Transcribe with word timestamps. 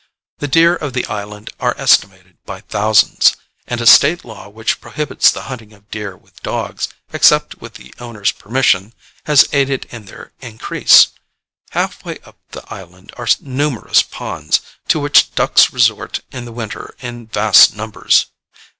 The 0.39 0.47
deer 0.47 0.75
of 0.75 0.93
the 0.93 1.05
island 1.05 1.51
are 1.59 1.77
estimated 1.77 2.39
by 2.43 2.61
thousands, 2.61 3.35
and 3.67 3.79
a 3.79 3.85
State 3.85 4.25
law 4.25 4.49
which 4.49 4.81
prohibits 4.81 5.29
the 5.29 5.43
hunting 5.43 5.73
of 5.73 5.91
deer 5.91 6.17
with 6.17 6.41
dogs, 6.41 6.87
except 7.13 7.61
with 7.61 7.75
the 7.75 7.93
owner's 7.99 8.31
permission, 8.31 8.95
has 9.25 9.47
aided 9.53 9.85
in 9.91 10.05
their 10.05 10.31
increase. 10.41 11.09
Halfway 11.69 12.17
up 12.25 12.39
the 12.49 12.63
island 12.73 13.13
are 13.17 13.27
numerous 13.41 14.01
ponds, 14.01 14.61
to 14.87 14.99
which 14.99 15.35
ducks 15.35 15.71
resort 15.71 16.21
in 16.31 16.45
the 16.45 16.51
winter 16.51 16.95
in 17.01 17.27
vast 17.27 17.75
numbers. 17.75 18.25